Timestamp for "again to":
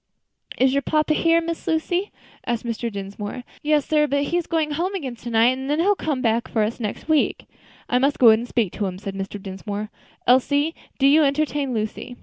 4.95-5.29